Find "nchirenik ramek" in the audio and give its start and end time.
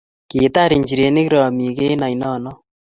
0.79-1.77